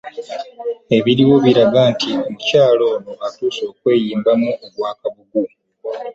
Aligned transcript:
Ebiriwo 0.97 1.35
biraga 1.45 1.81
nti 1.93 2.09
omukyala 2.25 2.83
ono 2.95 3.11
atuuse 3.27 3.63
okweyimbamu 3.71 4.49
ogwa 4.65 4.91
Kabugu. 4.99 5.41